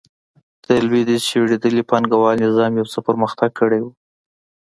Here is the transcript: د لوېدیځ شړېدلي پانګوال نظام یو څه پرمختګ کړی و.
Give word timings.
د 0.65 0.67
لوېدیځ 0.85 1.21
شړېدلي 1.31 1.83
پانګوال 1.89 2.35
نظام 2.45 2.71
یو 2.79 2.91
څه 2.93 2.99
پرمختګ 3.07 3.49
کړی 3.59 3.79
و. 3.83 3.87